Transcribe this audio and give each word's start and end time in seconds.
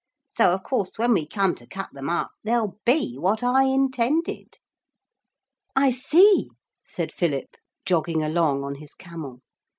So, 0.35 0.51
of 0.55 0.63
course, 0.63 0.97
when 0.97 1.13
we 1.13 1.27
come 1.27 1.53
to 1.53 1.67
cut 1.67 1.93
them 1.93 2.09
up 2.09 2.31
they'll 2.43 2.79
be 2.85 3.19
what 3.19 3.43
I 3.43 3.65
intended.' 3.65 4.57
'I 5.75 5.91
see,' 5.91 6.49
said 6.83 7.11
Philip, 7.13 7.53
jogging 7.85 8.23
along 8.23 8.63
on 8.63 8.73
his 8.73 8.95
camel. 8.95 9.41